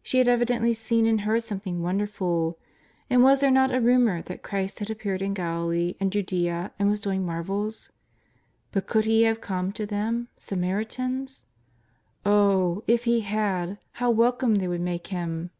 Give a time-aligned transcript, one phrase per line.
[0.00, 2.56] She had evidently seen and heard something wonderful.
[3.10, 6.88] And was there not a rumour that Christ had appeared in Galilee and Judea and
[6.88, 7.90] was doing marvels?
[8.70, 11.46] But could He have come to them— Samaritans?
[12.24, 15.50] Oh, if He had, how welcome they w^ould make Him